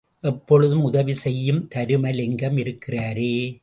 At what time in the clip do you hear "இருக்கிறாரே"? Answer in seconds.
2.57-3.59